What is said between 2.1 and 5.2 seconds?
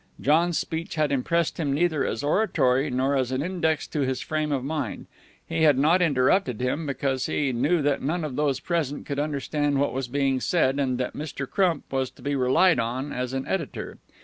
oratory nor as an index to his frame of mind.